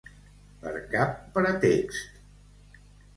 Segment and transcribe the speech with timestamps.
[0.61, 2.17] Per cap pretext.